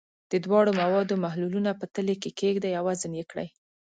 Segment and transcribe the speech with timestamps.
[0.31, 3.47] د دواړو موادو محلولونه په تلې کې کیږدئ او وزن یې کړئ.